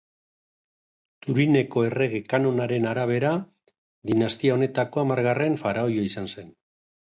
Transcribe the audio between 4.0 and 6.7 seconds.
dinastia honetako hamargarren faraoia izan zen.